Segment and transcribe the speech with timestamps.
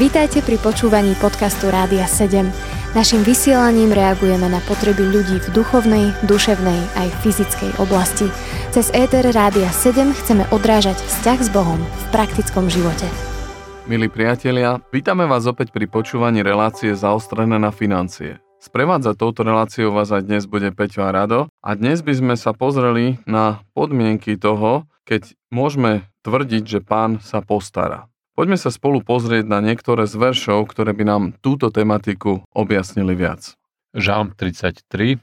[0.00, 2.48] Vítajte pri počúvaní podcastu Rádia 7.
[2.90, 8.26] Naším vysielaním reagujeme na potreby ľudí v duchovnej, duševnej aj fyzickej oblasti.
[8.74, 13.06] Cez ETR Rádia 7 chceme odrážať vzťah s Bohom v praktickom živote.
[13.86, 18.42] Milí priatelia, vítame vás opäť pri počúvaní relácie zaostrené na financie.
[18.58, 22.50] Sprevádza touto reláciou vás aj dnes bude Peťo a Rado a dnes by sme sa
[22.50, 28.09] pozreli na podmienky toho, keď môžeme tvrdiť, že pán sa postará.
[28.38, 33.58] Poďme sa spolu pozrieť na niektoré z veršov, ktoré by nám túto tematiku objasnili viac.
[33.92, 35.18] Žalm 33.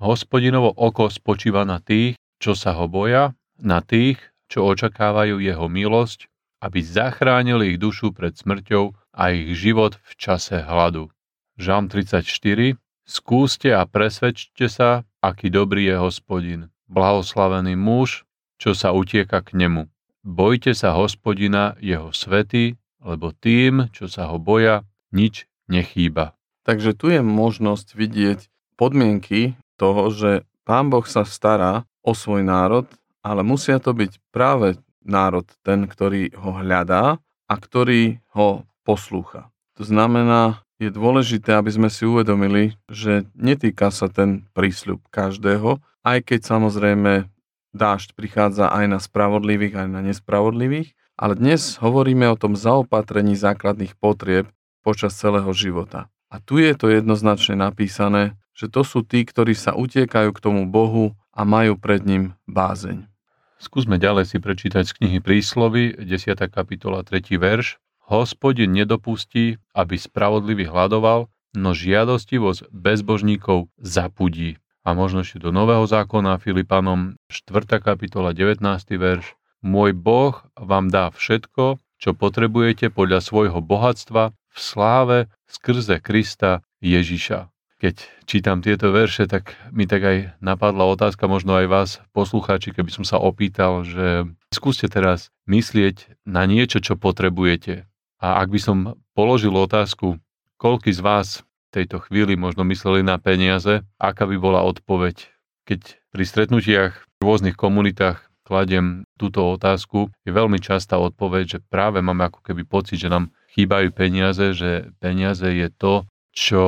[0.00, 6.28] Hospodinovo oko spočíva na tých, čo sa ho boja, na tých, čo očakávajú jeho milosť,
[6.60, 11.08] aby zachránil ich dušu pred smrťou a ich život v čase hladu.
[11.56, 12.76] Žalm 34.
[13.08, 16.60] Skúste a presvedčte sa, aký dobrý je hospodin.
[16.88, 18.24] Blahoslavený muž,
[18.60, 19.88] čo sa utieka k nemu.
[20.20, 24.84] Bojte sa hospodina, jeho svety, lebo tým, čo sa ho boja,
[25.16, 26.36] nič nechýba.
[26.68, 28.40] Takže tu je možnosť vidieť
[28.76, 32.84] podmienky toho, že Pán Boh sa stará o svoj národ,
[33.24, 37.16] ale musia to byť práve národ ten, ktorý ho hľadá
[37.48, 39.48] a ktorý ho poslúcha.
[39.80, 46.18] To znamená, je dôležité, aby sme si uvedomili, že netýka sa ten prísľub každého, aj
[46.28, 47.28] keď samozrejme
[47.70, 53.94] Dážď prichádza aj na spravodlivých, aj na nespravodlivých, ale dnes hovoríme o tom zaopatrení základných
[53.94, 54.50] potrieb
[54.82, 56.10] počas celého života.
[56.30, 60.66] A tu je to jednoznačne napísané, že to sú tí, ktorí sa utiekajú k tomu
[60.66, 63.06] Bohu a majú pred ním bázeň.
[63.60, 66.32] Skúsme ďalej si prečítať z knihy Príslovy, 10.
[66.50, 67.36] kapitola, 3.
[67.36, 67.76] verš.
[68.10, 74.58] Hospodin nedopustí, aby spravodlivý hľadoval, no žiadostivosť bezbožníkov zapudí.
[74.90, 77.78] A možno ešte do Nového zákona Filipanom 4.
[77.78, 78.58] kapitola 19.
[78.98, 79.38] verš.
[79.62, 87.54] Môj Boh vám dá všetko, čo potrebujete podľa svojho bohatstva v sláve skrze Krista Ježiša.
[87.78, 92.90] Keď čítam tieto verše, tak mi tak aj napadla otázka, možno aj vás, poslucháči, keby
[92.90, 97.86] som sa opýtal, že skúste teraz myslieť na niečo, čo potrebujete.
[98.18, 100.18] A ak by som položil otázku,
[100.58, 105.30] koľký z vás tejto chvíli možno mysleli na peniaze, aká by bola odpoveď.
[105.64, 112.02] Keď pri stretnutiach v rôznych komunitách kladiem túto otázku, je veľmi častá odpoveď, že práve
[112.02, 116.02] máme ako keby pocit, že nám chýbajú peniaze, že peniaze je to,
[116.34, 116.64] čo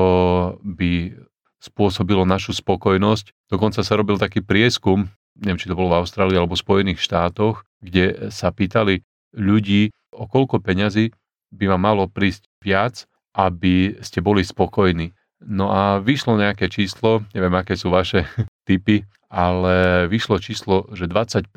[0.63, 1.19] by
[1.63, 3.51] spôsobilo našu spokojnosť.
[3.51, 7.67] Dokonca sa robil taký prieskum, neviem, či to bolo v Austrálii alebo v Spojených štátoch,
[7.83, 9.03] kde sa pýtali
[9.35, 11.15] ľudí, o koľko peňazí
[11.55, 15.13] by vám malo prísť viac, aby ste boli spokojní.
[15.43, 18.29] No a vyšlo nejaké číslo, neviem, aké sú vaše
[18.69, 21.49] typy, ale vyšlo číslo, že 20%,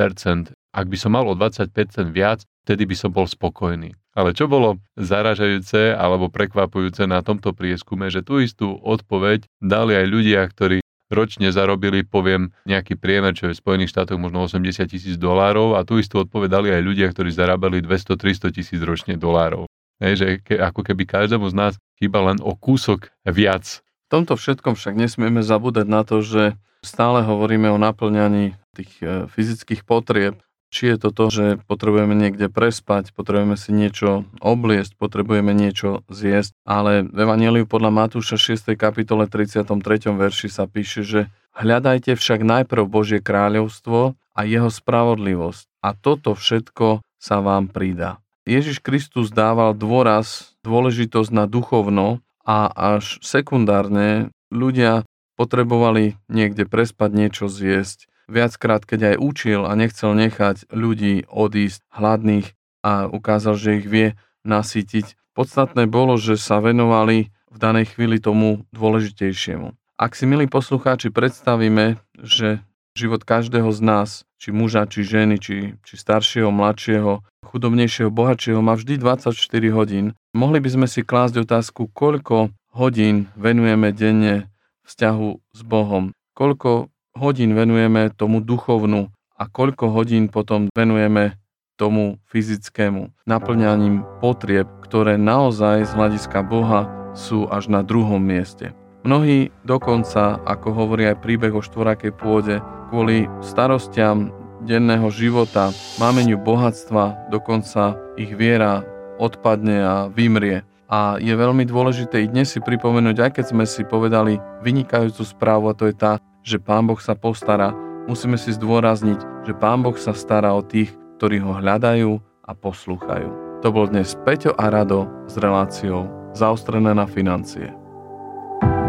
[0.56, 1.70] ak by som mal o 20%
[2.10, 3.94] viac, vtedy by som bol spokojný.
[4.16, 10.06] Ale čo bolo zaražajúce alebo prekvapujúce na tomto prieskume, že tú istú odpoveď dali aj
[10.08, 10.80] ľudia, ktorí
[11.12, 15.86] ročne zarobili, poviem, nejaký priemer, čo je v Spojených štátoch možno 80 tisíc dolárov a
[15.86, 19.70] tú istú odpoveď dali aj ľudia, ktorí zarábali 200-300 tisíc ročne dolárov.
[20.04, 23.86] Hej, že ke, ako keby každému z nás chýba len o kúsok viac.
[24.06, 29.26] V tomto všetkom však nesmieme zabúdať na to, že stále hovoríme o naplňaní tých e,
[29.32, 30.38] fyzických potrieb.
[30.70, 36.52] Či je to to, že potrebujeme niekde prespať, potrebujeme si niečo obliesť, potrebujeme niečo zjesť,
[36.68, 38.76] ale v Evangeliu podľa Matúša 6.
[38.76, 39.64] kapitole 33.
[40.12, 41.22] verši sa píše, že
[41.56, 48.25] hľadajte však najprv Božie kráľovstvo a jeho spravodlivosť a toto všetko sa vám pridá.
[48.46, 55.02] Ježiš Kristus dával dôraz, dôležitosť na duchovno a až sekundárne ľudia
[55.34, 58.06] potrebovali niekde prespať, niečo zjesť.
[58.30, 62.54] Viackrát, keď aj učil a nechcel nechať ľudí odísť hladných
[62.86, 64.08] a ukázal, že ich vie
[64.46, 69.74] nasýtiť, podstatné bolo, že sa venovali v danej chvíli tomu dôležitejšiemu.
[69.98, 72.62] Ak si, milí poslucháči, predstavíme, že
[72.96, 78.80] život každého z nás, či muža, či ženy, či, či staršieho, mladšieho, chudobnejšieho, bohatšieho, má
[78.80, 79.36] vždy 24
[79.76, 80.16] hodín.
[80.32, 84.48] Mohli by sme si klásť otázku, koľko hodín venujeme denne
[84.88, 86.88] vzťahu s Bohom, koľko
[87.20, 91.36] hodín venujeme tomu duchovnu a koľko hodín potom venujeme
[91.76, 98.72] tomu fyzickému, naplňaním potrieb, ktoré naozaj z hľadiska Boha sú až na druhom mieste.
[99.06, 102.58] Mnohí dokonca, ako hovorí aj príbeh o štvorakej pôde,
[102.96, 104.32] kvôli starostiam
[104.64, 105.68] denného života,
[106.00, 108.88] mámeniu bohatstva, dokonca ich viera
[109.20, 110.64] odpadne a vymrie.
[110.88, 115.68] A je veľmi dôležité i dnes si pripomenúť, aj keď sme si povedali vynikajúcu správu,
[115.68, 117.76] a to je tá, že Pán Boh sa postará,
[118.08, 122.16] musíme si zdôrazniť, že Pán Boh sa stará o tých, ktorí ho hľadajú
[122.48, 123.60] a poslúchajú.
[123.60, 127.76] To bol dnes Peťo a Rado s reláciou Zaostrené na financie.